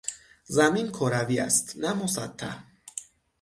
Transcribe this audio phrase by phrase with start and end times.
[0.47, 2.57] زمین کروی است نه مسطح.